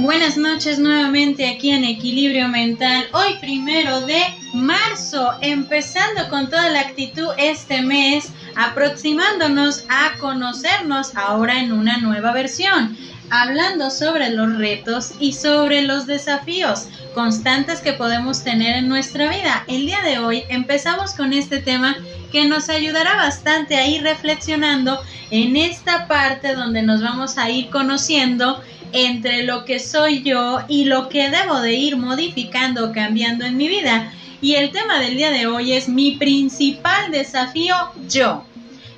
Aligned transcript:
Buenas 0.00 0.36
noches 0.36 0.78
nuevamente 0.78 1.48
aquí 1.48 1.70
en 1.70 1.82
Equilibrio 1.82 2.46
Mental. 2.46 3.06
Hoy 3.12 3.34
primero 3.40 4.02
de 4.02 4.22
marzo, 4.54 5.32
empezando 5.40 6.28
con 6.28 6.48
toda 6.48 6.70
la 6.70 6.82
actitud 6.82 7.26
este 7.36 7.82
mes, 7.82 8.32
aproximándonos 8.54 9.84
a 9.88 10.16
conocernos 10.20 11.16
ahora 11.16 11.58
en 11.58 11.72
una 11.72 11.98
nueva 11.98 12.32
versión, 12.32 12.96
hablando 13.28 13.90
sobre 13.90 14.30
los 14.30 14.56
retos 14.56 15.14
y 15.18 15.32
sobre 15.32 15.82
los 15.82 16.06
desafíos 16.06 16.86
constantes 17.12 17.80
que 17.80 17.92
podemos 17.92 18.44
tener 18.44 18.76
en 18.76 18.88
nuestra 18.88 19.28
vida. 19.28 19.64
El 19.66 19.86
día 19.86 20.00
de 20.02 20.20
hoy 20.20 20.44
empezamos 20.48 21.14
con 21.14 21.32
este 21.32 21.58
tema 21.58 21.96
que 22.30 22.44
nos 22.44 22.68
ayudará 22.68 23.16
bastante 23.16 23.74
a 23.74 23.88
ir 23.88 24.02
reflexionando 24.04 25.02
en 25.32 25.56
esta 25.56 26.06
parte 26.06 26.54
donde 26.54 26.82
nos 26.82 27.02
vamos 27.02 27.36
a 27.36 27.50
ir 27.50 27.68
conociendo 27.70 28.62
entre 28.92 29.42
lo 29.44 29.64
que 29.64 29.80
soy 29.80 30.22
yo 30.22 30.60
y 30.68 30.84
lo 30.84 31.08
que 31.08 31.30
debo 31.30 31.60
de 31.60 31.74
ir 31.74 31.96
modificando 31.96 32.92
cambiando 32.92 33.44
en 33.44 33.56
mi 33.56 33.68
vida. 33.68 34.12
Y 34.40 34.54
el 34.54 34.70
tema 34.70 34.98
del 35.00 35.16
día 35.16 35.30
de 35.30 35.46
hoy 35.46 35.72
es 35.72 35.88
mi 35.88 36.12
principal 36.12 37.10
desafío 37.10 37.74
yo. 38.08 38.44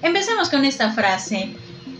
Empecemos 0.02 0.50
con 0.50 0.64
esta 0.64 0.92
frase. 0.92 1.54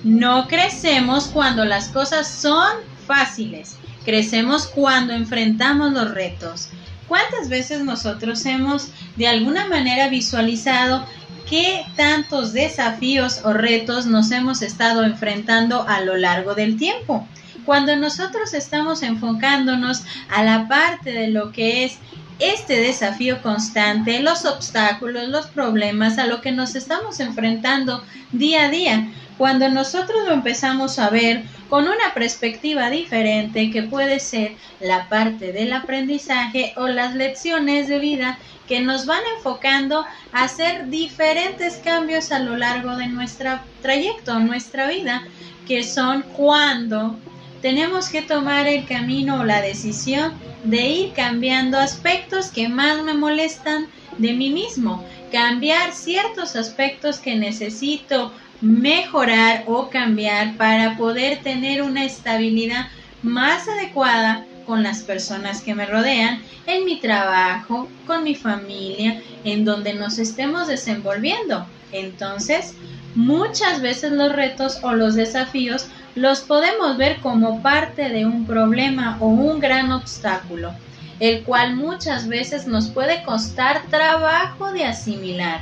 No 0.05 0.47
crecemos 0.49 1.29
cuando 1.29 1.65
las 1.65 1.89
cosas 1.89 2.29
son 2.29 2.69
fáciles. 3.07 3.77
Crecemos 4.05 4.67
cuando 4.67 5.13
enfrentamos 5.13 5.93
los 5.93 6.11
retos. 6.13 6.69
¿Cuántas 7.09 7.49
veces 7.49 7.83
nosotros 7.83 8.47
hemos 8.47 8.89
de 9.17 9.27
alguna 9.27 9.67
manera 9.67 10.09
visualizado 10.09 11.05
qué 11.49 11.85
tantos 11.97 12.53
desafíos 12.53 13.41
o 13.45 13.53
retos 13.53 14.07
nos 14.07 14.31
hemos 14.31 14.63
estado 14.63 15.03
enfrentando 15.03 15.87
a 15.89 16.01
lo 16.03 16.17
largo 16.17 16.55
del 16.55 16.77
tiempo? 16.79 17.27
Cuando 17.65 17.97
nosotros 17.97 18.55
estamos 18.55 19.03
enfocándonos 19.03 20.05
a 20.29 20.43
la 20.43 20.69
parte 20.69 21.13
de 21.13 21.29
lo 21.29 21.53
que 21.53 21.85
es 21.85 21.99
este 22.39 22.81
desafío 22.81 23.43
constante, 23.43 24.21
los 24.21 24.47
obstáculos, 24.47 25.29
los 25.29 25.47
problemas 25.47 26.19
a 26.19 26.27
lo 26.27 26.41
que 26.41 26.53
nos 26.53 26.75
estamos 26.75 27.21
enfrentando 27.21 28.03
día 28.33 28.65
a 28.65 28.71
día, 28.71 29.09
cuando 29.37 29.69
nosotros 29.69 30.27
lo 30.27 30.33
empezamos 30.33 30.99
a 30.99 31.11
ver 31.11 31.45
con 31.69 31.85
una 31.85 32.13
perspectiva 32.15 32.91
diferente 32.91 33.71
que 33.71 33.83
puede 33.83 34.21
ser 34.21 34.57
la 34.81 35.09
parte 35.09 35.53
del 35.53 35.73
aprendizaje 35.73 36.75
o 36.77 36.89
las 36.89 37.15
lecciones 37.15 37.89
de 37.89 37.99
vida 38.01 38.39
que 38.67 38.81
nos 38.81 39.07
van 39.07 39.23
enfocando 39.37 40.05
a 40.33 40.45
hacer 40.45 40.89
diferentes 40.89 41.77
cambios 41.77 42.33
a 42.33 42.39
lo 42.39 42.57
largo 42.57 42.97
de 42.97 43.07
nuestro 43.07 43.59
trayecto, 43.83 44.39
nuestra 44.41 44.89
vida, 44.89 45.23
que 45.67 45.85
son 45.85 46.23
cuando 46.37 47.19
tenemos 47.63 48.09
que 48.09 48.23
tomar 48.23 48.67
el 48.67 48.87
camino 48.87 49.41
o 49.41 49.45
la 49.45 49.61
decisión 49.61 50.33
de 50.65 50.87
ir 50.89 51.13
cambiando 51.13 51.79
aspectos 51.79 52.51
que 52.51 52.69
más 52.69 53.03
me 53.03 53.15
molestan 53.15 53.87
de 54.19 54.33
mí 54.33 54.51
mismo, 54.51 55.05
cambiar 55.33 55.93
ciertos 55.93 56.57
aspectos 56.57 57.19
que 57.19 57.37
necesito 57.37 58.33
mejorar 58.61 59.65
o 59.67 59.89
cambiar 59.89 60.57
para 60.57 60.97
poder 60.97 61.43
tener 61.43 61.83
una 61.83 62.05
estabilidad 62.05 62.89
más 63.23 63.69
adecuada 63.69 64.45
con 64.67 64.83
las 64.83 65.03
personas 65.03 65.63
que 65.63 65.75
me 65.75 65.87
rodean, 65.87 66.43
en 66.67 66.85
mi 66.85 67.01
trabajo, 67.01 67.89
con 68.07 68.23
mi 68.23 68.35
familia, 68.35 69.21
en 69.45 69.65
donde 69.65 69.95
nos 69.95 70.19
estemos 70.19 70.69
desenvolviendo. 70.69 71.67
Entonces, 71.93 72.75
muchas 73.15 73.81
veces 73.81 74.13
los 74.13 74.33
retos 74.33 74.79
o 74.83 74.93
los 74.93 75.15
desafíos 75.15 75.89
los 76.15 76.41
podemos 76.41 76.97
ver 76.97 77.21
como 77.21 77.63
parte 77.63 78.09
de 78.09 78.27
un 78.27 78.47
problema 78.47 79.17
o 79.21 79.27
un 79.27 79.61
gran 79.61 79.93
obstáculo, 79.93 80.73
el 81.21 81.43
cual 81.45 81.77
muchas 81.77 82.27
veces 82.27 82.67
nos 82.67 82.89
puede 82.89 83.23
costar 83.23 83.83
trabajo 83.91 84.73
de 84.73 84.85
asimilar. 84.85 85.61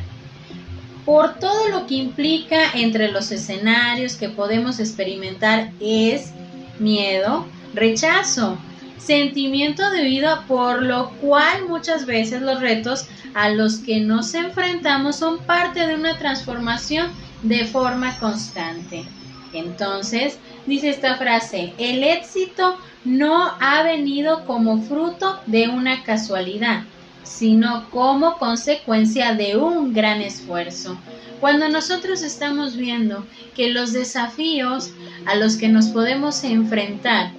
Por 1.04 1.38
todo 1.38 1.68
lo 1.68 1.86
que 1.86 1.94
implica 1.94 2.72
entre 2.74 3.10
los 3.10 3.30
escenarios 3.30 4.16
que 4.16 4.28
podemos 4.28 4.78
experimentar 4.78 5.70
es 5.80 6.32
miedo, 6.78 7.46
rechazo, 7.74 8.58
sentimiento 8.98 9.90
de 9.90 10.02
vida, 10.02 10.44
por 10.46 10.82
lo 10.82 11.10
cual 11.12 11.66
muchas 11.66 12.04
veces 12.04 12.42
los 12.42 12.60
retos 12.60 13.06
a 13.34 13.48
los 13.48 13.78
que 13.78 14.00
nos 14.00 14.34
enfrentamos 14.34 15.16
son 15.16 15.38
parte 15.38 15.86
de 15.86 15.94
una 15.94 16.18
transformación 16.18 17.10
de 17.42 17.64
forma 17.64 18.18
constante. 18.18 19.04
Entonces, 19.52 20.38
dice 20.66 20.90
esta 20.90 21.16
frase, 21.16 21.72
el 21.78 22.04
éxito 22.04 22.76
no 23.04 23.52
ha 23.60 23.82
venido 23.82 24.44
como 24.44 24.82
fruto 24.82 25.38
de 25.46 25.68
una 25.68 26.02
casualidad, 26.02 26.84
sino 27.22 27.88
como 27.90 28.38
consecuencia 28.38 29.34
de 29.34 29.56
un 29.56 29.92
gran 29.92 30.20
esfuerzo. 30.20 30.98
Cuando 31.40 31.68
nosotros 31.68 32.22
estamos 32.22 32.76
viendo 32.76 33.24
que 33.54 33.70
los 33.70 33.92
desafíos 33.92 34.90
a 35.24 35.36
los 35.36 35.56
que 35.56 35.68
nos 35.68 35.86
podemos 35.88 36.42
enfrentar 36.42 37.30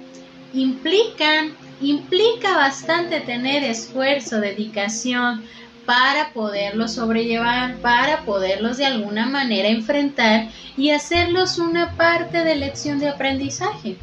implican, 0.54 1.52
implica 1.80 2.56
bastante 2.56 3.20
tener 3.20 3.62
esfuerzo, 3.62 4.40
dedicación, 4.40 5.44
para 5.86 6.32
poderlos 6.32 6.94
sobrellevar, 6.94 7.76
para 7.76 8.24
poderlos 8.24 8.76
de 8.76 8.86
alguna 8.86 9.26
manera 9.26 9.68
enfrentar 9.68 10.48
y 10.76 10.90
hacerlos 10.90 11.58
una 11.58 11.96
parte 11.96 12.44
de 12.44 12.56
lección 12.56 12.98
de 12.98 13.08
aprendizaje. 13.08 13.96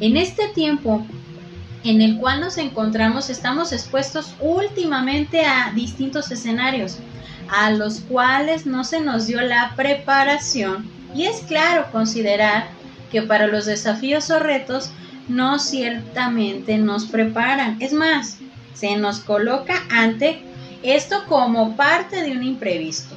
En 0.00 0.16
este 0.16 0.48
tiempo 0.48 1.06
en 1.84 2.02
el 2.02 2.18
cual 2.18 2.40
nos 2.40 2.58
encontramos 2.58 3.30
estamos 3.30 3.72
expuestos 3.72 4.34
últimamente 4.40 5.46
a 5.46 5.72
distintos 5.74 6.30
escenarios 6.30 6.98
a 7.48 7.70
los 7.70 8.00
cuales 8.00 8.66
no 8.66 8.84
se 8.84 9.00
nos 9.00 9.26
dio 9.26 9.40
la 9.40 9.72
preparación 9.76 10.88
y 11.14 11.24
es 11.24 11.40
claro 11.40 11.86
considerar 11.90 12.68
que 13.10 13.22
para 13.22 13.46
los 13.46 13.66
desafíos 13.66 14.30
o 14.30 14.38
retos 14.38 14.90
no 15.28 15.58
ciertamente 15.58 16.78
nos 16.78 17.06
preparan. 17.06 17.76
Es 17.80 17.92
más, 17.92 18.38
se 18.74 18.96
nos 18.96 19.20
coloca 19.20 19.74
ante 19.90 20.42
esto 20.82 21.24
como 21.28 21.76
parte 21.76 22.22
de 22.22 22.32
un 22.32 22.42
imprevisto, 22.42 23.14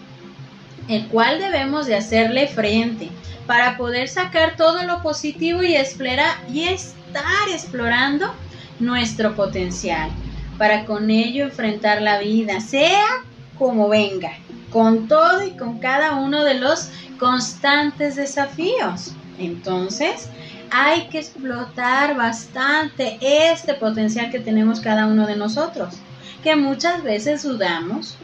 el 0.88 1.08
cual 1.08 1.40
debemos 1.40 1.86
de 1.86 1.96
hacerle 1.96 2.48
frente 2.48 3.10
para 3.48 3.78
poder 3.78 4.08
sacar 4.10 4.56
todo 4.56 4.84
lo 4.84 5.02
positivo 5.02 5.64
y, 5.64 5.76
explorar, 5.76 6.36
y 6.52 6.66
estar 6.66 7.50
explorando 7.52 8.34
nuestro 8.80 9.36
potencial, 9.36 10.10
para 10.58 10.86
con 10.86 11.10
ello 11.10 11.46
enfrentar 11.46 12.02
la 12.02 12.20
vida, 12.20 12.60
sea 12.60 13.24
como 13.58 13.90
venga, 13.90 14.34
con 14.72 15.08
todo 15.08 15.46
y 15.46 15.52
con 15.52 15.80
cada 15.80 16.16
uno 16.16 16.44
de 16.44 16.56
los 16.56 16.90
constantes 17.20 18.16
desafíos. 18.16 19.14
Entonces, 19.40 20.30
hay 20.72 21.08
que 21.08 21.20
explotar 21.20 22.16
bastante 22.16 23.18
este 23.22 23.74
potencial 23.76 24.32
que 24.32 24.40
tenemos 24.40 24.80
cada 24.80 25.06
uno 25.06 25.28
de 25.28 25.36
nosotros 25.36 26.00
que 26.44 26.56
muchas 26.56 27.04
veces 27.04 27.44
dudamos 27.44 28.18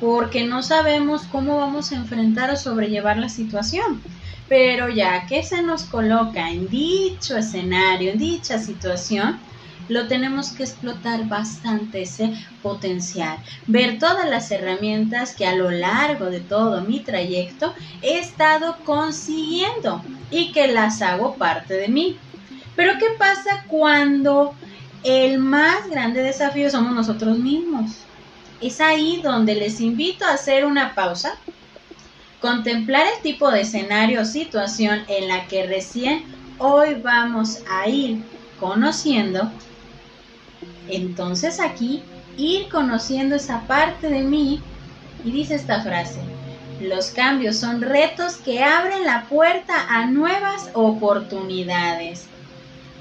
porque 0.00 0.44
no 0.44 0.62
sabemos 0.62 1.22
cómo 1.30 1.58
vamos 1.58 1.92
a 1.92 1.96
enfrentar 1.96 2.50
o 2.50 2.56
sobrellevar 2.56 3.18
la 3.18 3.28
situación. 3.28 4.02
Pero 4.48 4.88
ya 4.88 5.26
que 5.26 5.42
se 5.42 5.62
nos 5.62 5.84
coloca 5.84 6.50
en 6.50 6.68
dicho 6.68 7.36
escenario, 7.36 8.12
en 8.12 8.18
dicha 8.18 8.58
situación, 8.58 9.38
lo 9.88 10.06
tenemos 10.06 10.52
que 10.52 10.62
explotar 10.62 11.28
bastante 11.28 12.02
ese 12.02 12.32
potencial, 12.62 13.38
ver 13.66 13.98
todas 13.98 14.28
las 14.28 14.50
herramientas 14.50 15.34
que 15.34 15.46
a 15.46 15.54
lo 15.54 15.70
largo 15.70 16.26
de 16.26 16.40
todo 16.40 16.80
mi 16.82 17.00
trayecto 17.00 17.74
he 18.00 18.18
estado 18.18 18.76
consiguiendo 18.84 20.02
y 20.30 20.52
que 20.52 20.68
las 20.68 21.02
hago 21.02 21.34
parte 21.34 21.74
de 21.74 21.88
mí. 21.88 22.16
Pero 22.76 22.94
¿qué 22.98 23.06
pasa 23.18 23.64
cuando 23.68 24.54
el 25.02 25.38
más 25.38 25.88
grande 25.88 26.22
desafío 26.22 26.70
somos 26.70 26.94
nosotros 26.94 27.38
mismos. 27.38 27.92
Es 28.60 28.80
ahí 28.80 29.20
donde 29.22 29.54
les 29.54 29.80
invito 29.80 30.24
a 30.24 30.34
hacer 30.34 30.64
una 30.64 30.94
pausa, 30.94 31.34
contemplar 32.40 33.06
el 33.16 33.22
tipo 33.22 33.50
de 33.50 33.62
escenario 33.62 34.22
o 34.22 34.24
situación 34.24 35.00
en 35.08 35.28
la 35.28 35.46
que 35.46 35.66
recién 35.66 36.24
hoy 36.58 36.94
vamos 36.94 37.60
a 37.70 37.88
ir 37.88 38.22
conociendo. 38.58 39.50
Entonces 40.88 41.60
aquí 41.60 42.02
ir 42.36 42.68
conociendo 42.68 43.36
esa 43.36 43.62
parte 43.66 44.08
de 44.08 44.22
mí 44.22 44.60
y 45.24 45.30
dice 45.30 45.54
esta 45.54 45.82
frase, 45.82 46.20
los 46.80 47.10
cambios 47.10 47.56
son 47.56 47.82
retos 47.82 48.36
que 48.36 48.62
abren 48.62 49.04
la 49.04 49.24
puerta 49.24 49.74
a 49.88 50.06
nuevas 50.06 50.70
oportunidades. 50.74 52.26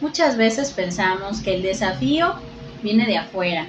Muchas 0.02 0.38
veces 0.38 0.72
pensamos 0.72 1.42
que 1.42 1.56
el 1.56 1.62
desafío 1.62 2.36
viene 2.82 3.06
de 3.06 3.18
afuera. 3.18 3.68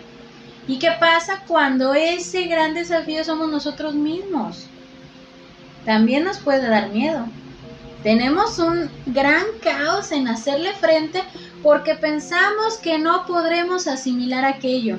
¿Y 0.68 0.78
qué 0.78 0.92
pasa 1.00 1.42
cuando 1.48 1.94
ese 1.94 2.44
gran 2.46 2.74
desafío 2.74 3.24
somos 3.24 3.50
nosotros 3.50 3.94
mismos? 3.94 4.66
También 5.84 6.24
nos 6.24 6.38
puede 6.38 6.68
dar 6.68 6.90
miedo. 6.90 7.26
Tenemos 8.02 8.58
un 8.58 8.88
gran 9.06 9.44
caos 9.62 10.12
en 10.12 10.28
hacerle 10.28 10.72
frente 10.74 11.22
porque 11.62 11.94
pensamos 11.96 12.78
que 12.78 12.98
no 12.98 13.26
podremos 13.26 13.86
asimilar 13.86 14.44
aquello 14.44 14.98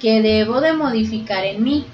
que 0.00 0.22
debo 0.22 0.60
de 0.60 0.72
modificar 0.72 1.44
en 1.44 1.62
mí, 1.62 1.86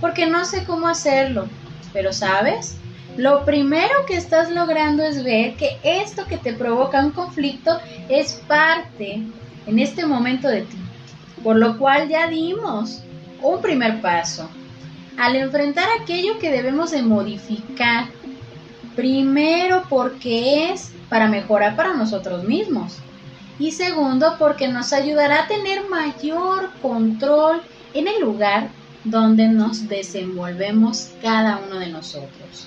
porque 0.00 0.26
no 0.26 0.44
sé 0.44 0.64
cómo 0.64 0.86
hacerlo. 0.86 1.48
Pero 1.92 2.12
sabes, 2.12 2.76
lo 3.16 3.44
primero 3.44 4.06
que 4.06 4.16
estás 4.16 4.50
logrando 4.50 5.04
es 5.04 5.22
ver 5.22 5.54
que 5.54 5.78
esto 5.84 6.26
que 6.26 6.36
te 6.36 6.52
provoca 6.52 7.04
un 7.04 7.12
conflicto 7.12 7.78
es 8.08 8.42
parte 8.48 9.22
en 9.66 9.78
este 9.78 10.04
momento 10.04 10.48
de 10.48 10.62
ti, 10.62 10.76
por 11.42 11.56
lo 11.56 11.78
cual 11.78 12.08
ya 12.08 12.26
dimos 12.28 13.02
un 13.40 13.60
primer 13.60 14.00
paso. 14.00 14.48
Al 15.16 15.36
enfrentar 15.36 15.86
aquello 16.00 16.40
que 16.40 16.50
debemos 16.50 16.90
de 16.90 17.02
modificar, 17.02 18.08
primero 18.96 19.84
porque 19.88 20.72
es 20.72 20.92
para 21.08 21.28
mejorar 21.28 21.76
para 21.76 21.94
nosotros 21.94 22.42
mismos 22.42 22.98
y 23.60 23.70
segundo 23.70 24.34
porque 24.40 24.66
nos 24.66 24.92
ayudará 24.92 25.44
a 25.44 25.46
tener 25.46 25.88
mayor 25.88 26.70
control 26.82 27.62
en 27.92 28.08
el 28.08 28.20
lugar 28.20 28.70
donde 29.04 29.46
nos 29.48 29.88
desenvolvemos 29.88 31.10
cada 31.22 31.58
uno 31.58 31.78
de 31.78 31.88
nosotros. 31.88 32.66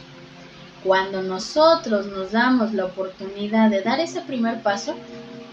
Cuando 0.84 1.22
nosotros 1.22 2.08
nos 2.08 2.32
damos 2.32 2.74
la 2.74 2.86
oportunidad 2.86 3.70
de 3.70 3.82
dar 3.82 4.00
ese 4.00 4.22
primer 4.22 4.62
paso, 4.62 4.96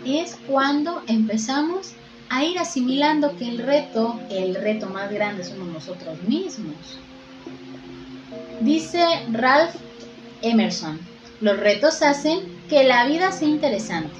es 0.04 0.36
cuando 0.46 1.02
empezamos 1.06 1.94
a 2.28 2.44
ir 2.44 2.58
asimilando 2.58 3.36
que 3.36 3.48
el 3.48 3.58
reto, 3.58 4.20
el 4.30 4.54
reto 4.54 4.88
más 4.88 5.10
grande 5.10 5.44
somos 5.44 5.68
nosotros 5.68 6.22
mismos. 6.22 6.98
Dice 8.60 9.04
Ralph 9.32 9.74
Emerson, 10.42 11.00
los 11.40 11.58
retos 11.58 12.02
hacen 12.02 12.40
que 12.68 12.84
la 12.84 13.06
vida 13.06 13.32
sea 13.32 13.48
interesante. 13.48 14.14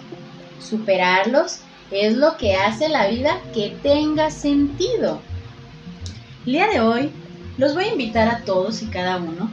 Superarlos 0.61 1.61
es 1.91 2.15
lo 2.15 2.37
que 2.37 2.57
hace 2.57 2.89
la 2.89 3.09
vida 3.09 3.41
que 3.53 3.77
tenga 3.83 4.31
sentido. 4.31 5.21
El 6.47 6.53
día 6.53 6.67
de 6.69 6.81
hoy 6.81 7.11
los 7.57 7.75
voy 7.75 7.85
a 7.85 7.93
invitar 7.93 8.29
a 8.29 8.43
todos 8.45 8.83
y 8.83 8.87
cada 8.87 9.17
uno 9.19 9.51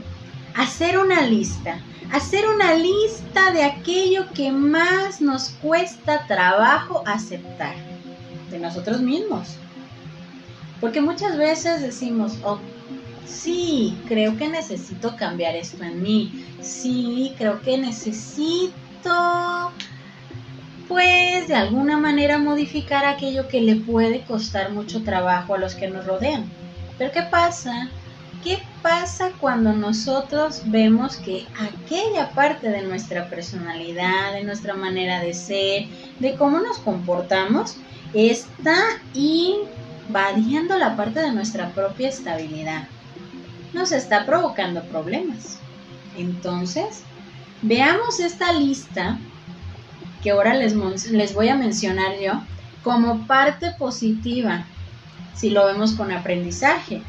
hacer 0.56 0.98
una 0.98 1.21
lista, 1.21 1.80
hacer 2.12 2.48
una 2.48 2.74
lista 2.75 3.51
de 3.51 3.63
aquello 3.63 4.25
que 4.33 4.51
más 4.51 5.21
nos 5.21 5.50
cuesta 5.62 6.25
trabajo 6.27 7.03
aceptar 7.06 7.75
de 8.50 8.59
nosotros 8.59 9.01
mismos. 9.01 9.56
Porque 10.80 11.01
muchas 11.01 11.38
veces 11.38 11.81
decimos, 11.81 12.38
oh, 12.44 12.59
sí, 13.25 13.98
creo 14.07 14.38
que 14.38 14.48
necesito 14.48 15.15
cambiar 15.15 15.56
esto 15.56 15.83
en 15.83 16.01
mí, 16.01 16.45
sí, 16.62 17.33
creo 17.38 17.62
que 17.62 17.77
necesito 17.77 18.74
pues 20.88 21.47
de 21.47 21.56
alguna 21.56 21.97
manera 21.97 22.38
modificar 22.38 23.06
aquello 23.06 23.47
que 23.47 23.62
le 23.62 23.77
puede 23.77 24.21
costar 24.21 24.71
mucho 24.71 25.04
trabajo 25.04 25.56
a 25.56 25.57
los 25.57 25.74
que 25.74 25.88
nos 25.88 26.06
rodean. 26.06 26.44
Pero 26.97 27.13
¿qué 27.13 27.21
pasa? 27.21 27.89
¿Qué 28.44 28.59
pasa 28.81 29.31
cuando 29.39 29.74
nosotros 29.74 30.63
vemos 30.66 31.18
que 31.18 31.45
aquella 31.60 32.31
parte 32.31 32.69
de 32.69 32.81
nuestra 32.81 33.30
personalidad, 33.30 34.33
de 34.33 34.44
nuestra 34.44 34.74
manera 34.74 35.19
de 35.19 35.33
ser, 35.33 35.88
de 36.19 36.36
cómo 36.36 36.60
nos 36.60 36.80
comportamos, 36.80 37.78
está 38.13 38.78
invadiendo 39.13 40.78
la 40.78 40.95
parte 40.95 41.19
de 41.19 41.31
nuestra 41.31 41.69
propia 41.69 42.10
estabilidad? 42.10 42.88
Nos 43.74 43.92
está 43.92 44.25
provocando 44.25 44.83
problemas. 44.83 45.60
Entonces, 46.18 47.04
veamos 47.62 48.19
esta 48.19 48.51
lista 48.54 49.18
que 50.22 50.31
ahora 50.31 50.54
les, 50.54 50.75
les 51.12 51.33
voy 51.33 51.50
a 51.50 51.56
mencionar 51.56 52.19
yo 52.19 52.42
como 52.83 53.28
parte 53.28 53.72
positiva, 53.78 54.66
si 55.36 55.50
lo 55.50 55.66
vemos 55.68 55.94
con 55.94 56.12
aprendizaje. 56.12 57.01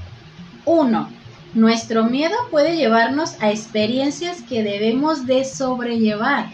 Uno, 0.64 1.08
nuestro 1.54 2.04
miedo 2.04 2.34
puede 2.50 2.76
llevarnos 2.76 3.40
a 3.40 3.50
experiencias 3.50 4.42
que 4.42 4.62
debemos 4.62 5.26
de 5.26 5.44
sobrellevar. 5.44 6.50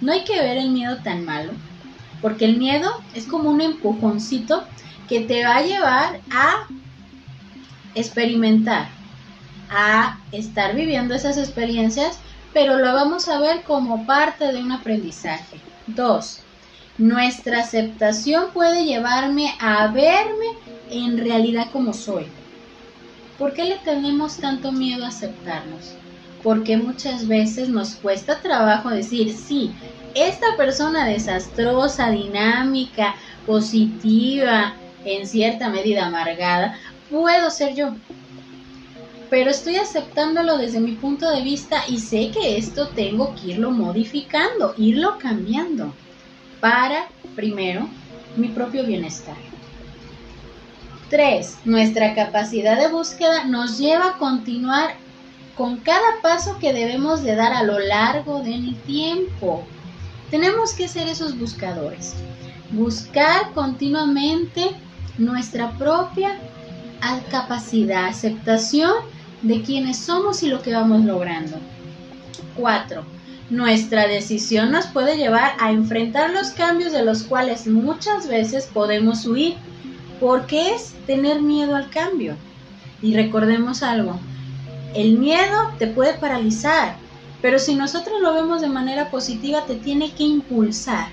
No 0.00 0.12
hay 0.12 0.24
que 0.24 0.40
ver 0.40 0.58
el 0.58 0.70
miedo 0.70 0.98
tan 0.98 1.24
malo, 1.24 1.52
porque 2.20 2.44
el 2.44 2.56
miedo 2.56 2.90
es 3.14 3.26
como 3.26 3.50
un 3.50 3.60
empujoncito 3.60 4.64
que 5.08 5.20
te 5.20 5.44
va 5.44 5.56
a 5.56 5.62
llevar 5.62 6.20
a 6.30 6.66
experimentar, 7.94 8.88
a 9.70 10.18
estar 10.32 10.74
viviendo 10.74 11.14
esas 11.14 11.38
experiencias 11.38 12.18
pero 12.52 12.78
lo 12.78 12.92
vamos 12.92 13.28
a 13.28 13.40
ver 13.40 13.62
como 13.62 14.06
parte 14.06 14.52
de 14.52 14.60
un 14.60 14.72
aprendizaje. 14.72 15.58
2. 15.86 16.40
Nuestra 16.98 17.60
aceptación 17.60 18.50
puede 18.52 18.84
llevarme 18.84 19.54
a 19.58 19.88
verme 19.88 20.46
en 20.90 21.18
realidad 21.18 21.68
como 21.72 21.92
soy. 21.92 22.26
¿Por 23.42 23.54
qué 23.54 23.64
le 23.64 23.76
tenemos 23.78 24.36
tanto 24.36 24.70
miedo 24.70 25.04
a 25.04 25.08
aceptarnos? 25.08 25.96
Porque 26.44 26.76
muchas 26.76 27.26
veces 27.26 27.68
nos 27.68 27.96
cuesta 27.96 28.40
trabajo 28.40 28.88
decir, 28.88 29.36
sí, 29.36 29.72
esta 30.14 30.56
persona 30.56 31.06
desastrosa, 31.06 32.10
dinámica, 32.10 33.16
positiva, 33.44 34.76
en 35.04 35.26
cierta 35.26 35.70
medida 35.70 36.06
amargada, 36.06 36.78
puedo 37.10 37.50
ser 37.50 37.74
yo 37.74 37.96
pero 39.28 39.50
estoy 39.50 39.74
aceptándolo 39.74 40.56
desde 40.56 40.78
mi 40.78 40.92
punto 40.92 41.28
de 41.28 41.42
vista 41.42 41.82
y 41.88 41.98
sé 41.98 42.30
que 42.30 42.58
esto 42.58 42.90
tengo 42.90 43.34
que 43.34 43.54
irlo 43.54 43.72
modificando, 43.72 44.72
irlo 44.78 45.18
cambiando 45.18 45.92
para, 46.60 47.08
primero, 47.34 47.88
mi 48.36 48.50
propio 48.50 48.84
bienestar. 48.84 49.34
3. 51.12 51.58
Nuestra 51.66 52.14
capacidad 52.14 52.78
de 52.80 52.88
búsqueda 52.88 53.44
nos 53.44 53.76
lleva 53.76 54.08
a 54.08 54.18
continuar 54.18 54.94
con 55.54 55.76
cada 55.76 56.22
paso 56.22 56.58
que 56.58 56.72
debemos 56.72 57.22
de 57.22 57.36
dar 57.36 57.52
a 57.52 57.64
lo 57.64 57.78
largo 57.78 58.40
del 58.40 58.74
tiempo. 58.86 59.62
Tenemos 60.30 60.72
que 60.72 60.88
ser 60.88 61.08
esos 61.08 61.38
buscadores. 61.38 62.14
Buscar 62.70 63.52
continuamente 63.52 64.70
nuestra 65.18 65.72
propia 65.72 66.40
capacidad, 67.30 68.06
aceptación 68.06 68.92
de 69.42 69.60
quiénes 69.60 69.98
somos 69.98 70.42
y 70.42 70.48
lo 70.48 70.62
que 70.62 70.72
vamos 70.72 71.04
logrando. 71.04 71.58
4. 72.56 73.04
Nuestra 73.50 74.08
decisión 74.08 74.70
nos 74.70 74.86
puede 74.86 75.18
llevar 75.18 75.56
a 75.60 75.72
enfrentar 75.72 76.30
los 76.30 76.52
cambios 76.52 76.90
de 76.92 77.04
los 77.04 77.24
cuales 77.24 77.66
muchas 77.66 78.28
veces 78.28 78.66
podemos 78.72 79.26
huir, 79.26 79.56
porque 80.22 80.72
es 80.72 80.94
tener 81.04 81.42
miedo 81.42 81.74
al 81.74 81.90
cambio. 81.90 82.36
Y 83.02 83.14
recordemos 83.14 83.82
algo, 83.82 84.20
el 84.94 85.18
miedo 85.18 85.72
te 85.78 85.88
puede 85.88 86.14
paralizar, 86.14 86.94
pero 87.42 87.58
si 87.58 87.74
nosotros 87.74 88.20
lo 88.22 88.32
vemos 88.32 88.60
de 88.60 88.68
manera 88.68 89.10
positiva, 89.10 89.66
te 89.66 89.74
tiene 89.74 90.12
que 90.12 90.22
impulsar. 90.22 91.08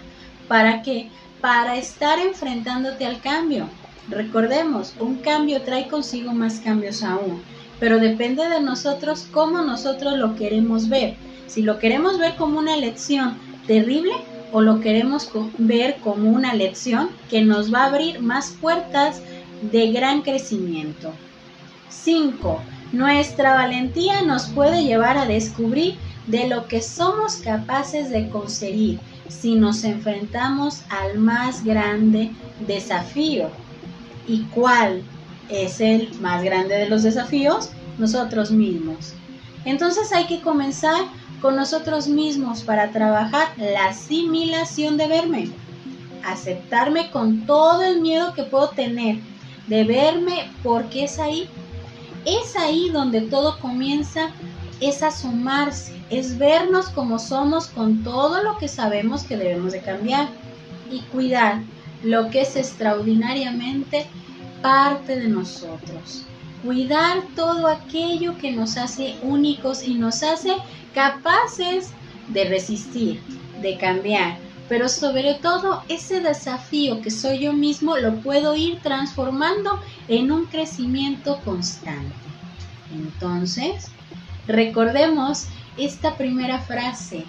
¿Para 0.48 0.84
qué? 0.84 1.10
Para 1.42 1.78
estar 1.78 2.20
enfrentándote 2.20 3.08
al 3.08 3.20
cambio. 3.20 3.68
Recordemos, 4.10 4.94
un 5.00 5.16
cambio 5.16 5.64
trae 5.64 5.88
consigo 5.88 6.32
más 6.34 6.60
cambios 6.60 7.02
aún 7.02 7.42
pero 7.80 8.00
depende 8.00 8.48
de 8.48 8.62
nosotros 8.62 9.28
cómo 9.32 9.62
nosotros 9.62 10.18
lo 10.18 10.36
queremos 10.36 10.90
ver. 10.90 11.16
Si 11.48 11.62
lo 11.62 11.80
queremos 11.80 12.20
ver 12.20 12.36
como 12.36 12.60
una 12.60 12.76
lección 12.76 13.38
terrible 13.66 14.12
o 14.52 14.62
lo 14.62 14.80
queremos 14.80 15.30
ver 15.58 15.98
como 16.04 16.30
una 16.30 16.54
lección 16.54 17.10
que 17.30 17.42
nos 17.42 17.74
va 17.74 17.84
a 17.84 17.88
abrir 17.88 18.20
más 18.20 18.56
puertas 18.62 19.22
de 19.72 19.92
gran 19.92 20.22
crecimiento. 20.22 21.12
5. 21.90 22.62
Nuestra 22.92 23.54
valentía 23.54 24.22
nos 24.22 24.48
puede 24.48 24.84
llevar 24.84 25.18
a 25.18 25.26
descubrir 25.26 25.96
de 26.28 26.48
lo 26.48 26.68
que 26.68 26.82
somos 26.82 27.38
capaces 27.38 28.10
de 28.10 28.30
conseguir 28.30 29.00
si 29.28 29.56
nos 29.56 29.84
enfrentamos 29.84 30.82
al 30.90 31.20
más 31.20 31.64
grande 31.64 32.32
desafío. 32.68 33.50
¿Y 34.28 34.44
cuál 34.46 35.04
es 35.50 35.82
el 35.82 36.10
más 36.22 36.44
grande 36.44 36.76
de 36.76 36.88
los 36.88 37.04
desafíos, 37.04 37.72
nosotros 37.98 38.52
mismos. 38.52 39.14
Entonces 39.66 40.14
hay 40.14 40.26
que 40.26 40.42
comenzar 40.42 41.02
con 41.42 41.56
nosotros 41.56 42.08
mismos 42.08 42.62
para 42.64 42.92
trabajar 42.92 43.50
la 43.58 43.88
asimilación 43.88 44.98
de 44.98 45.08
verme, 45.08 45.50
aceptarme 46.24 47.12
con 47.12 47.46
todo 47.46 47.82
el 47.84 48.02
miedo 48.02 48.34
que 48.34 48.44
puedo 48.44 48.70
tener, 48.70 49.20
de 49.68 49.84
verme 49.84 50.52
porque 50.64 51.06
es 51.06 51.20
ahí, 51.20 51.50
es 52.26 52.56
ahí 52.56 52.90
donde 52.90 53.22
todo 53.22 53.60
comienza, 53.60 54.32
es 54.82 55.04
asomarse, 55.04 55.94
es 56.10 56.38
vernos 56.38 56.90
como 56.90 57.20
somos 57.20 57.68
con 57.68 58.04
todo 58.04 58.44
lo 58.44 58.58
que 58.58 58.68
sabemos 58.68 59.24
que 59.24 59.38
debemos 59.38 59.72
de 59.74 59.82
cambiar 59.82 60.28
y 60.92 61.02
cuidar 61.02 61.62
lo 62.04 62.30
que 62.30 62.42
es 62.42 62.56
extraordinariamente 62.56 64.08
parte 64.62 65.18
de 65.18 65.28
nosotros. 65.28 66.26
Cuidar 66.64 67.24
todo 67.36 67.68
aquello 67.68 68.38
que 68.38 68.52
nos 68.52 68.76
hace 68.78 69.16
únicos 69.22 69.82
y 69.84 69.96
nos 69.96 70.24
hace 70.24 70.56
capaces 70.94 71.92
de 72.28 72.46
resistir, 72.46 73.22
de 73.62 73.78
cambiar, 73.78 74.38
pero 74.68 74.90
sobre 74.90 75.36
todo 75.36 75.84
ese 75.88 76.20
desafío 76.20 77.02
que 77.02 77.12
soy 77.12 77.40
yo 77.40 77.54
mismo 77.54 77.98
lo 77.98 78.16
puedo 78.18 78.56
ir 78.56 78.80
transformando 78.82 79.80
en 80.08 80.32
un 80.32 80.46
crecimiento 80.46 81.40
constante. 81.46 82.14
Entonces, 82.94 83.88
recordemos 84.48 85.46
esta 85.78 86.16
primera 86.18 86.60
frase. 86.60 87.26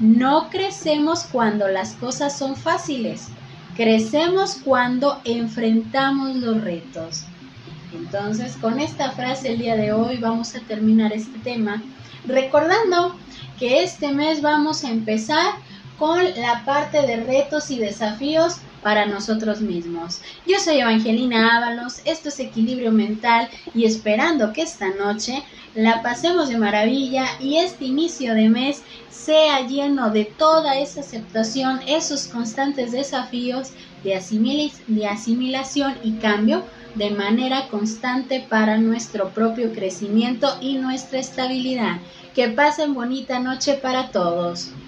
No 0.00 0.48
crecemos 0.50 1.24
cuando 1.30 1.68
las 1.68 1.92
cosas 1.94 2.36
son 2.36 2.56
fáciles, 2.56 3.28
crecemos 3.76 4.56
cuando 4.64 5.20
enfrentamos 5.24 6.36
los 6.36 6.60
retos. 6.60 7.26
Entonces, 7.94 8.56
con 8.56 8.80
esta 8.80 9.12
frase 9.12 9.52
el 9.52 9.58
día 9.58 9.76
de 9.76 9.92
hoy 9.92 10.16
vamos 10.16 10.54
a 10.54 10.60
terminar 10.60 11.12
este 11.12 11.38
tema, 11.40 11.82
recordando 12.26 13.16
que 13.58 13.82
este 13.82 14.12
mes 14.12 14.40
vamos 14.40 14.84
a 14.84 14.90
empezar 14.90 15.54
con 15.98 16.24
la 16.40 16.64
parte 16.64 17.02
de 17.06 17.16
retos 17.16 17.70
y 17.70 17.78
desafíos 17.78 18.56
para 18.82 19.06
nosotros 19.06 19.60
mismos. 19.60 20.20
Yo 20.46 20.58
soy 20.58 20.80
Evangelina 20.80 21.56
Ábalos, 21.56 22.00
esto 22.04 22.28
es 22.28 22.40
Equilibrio 22.40 22.90
Mental 22.90 23.48
y 23.74 23.84
esperando 23.84 24.52
que 24.52 24.62
esta 24.62 24.88
noche 24.90 25.44
la 25.74 26.02
pasemos 26.02 26.48
de 26.48 26.58
maravilla 26.58 27.26
y 27.40 27.56
este 27.58 27.84
inicio 27.84 28.34
de 28.34 28.48
mes 28.48 28.82
sea 29.10 29.66
lleno 29.66 30.10
de 30.10 30.24
toda 30.24 30.78
esa 30.78 31.00
aceptación, 31.00 31.80
esos 31.86 32.26
constantes 32.26 32.90
desafíos 32.90 33.70
de, 34.02 34.20
de 34.88 35.06
asimilación 35.06 35.94
y 36.02 36.12
cambio 36.14 36.64
de 36.94 37.10
manera 37.10 37.68
constante 37.68 38.46
para 38.48 38.78
nuestro 38.78 39.32
propio 39.32 39.72
crecimiento 39.72 40.48
y 40.60 40.78
nuestra 40.78 41.18
estabilidad. 41.18 42.02
Que 42.34 42.48
pasen 42.48 42.94
bonita 42.94 43.38
noche 43.40 43.74
para 43.74 44.10
todos. 44.10 44.81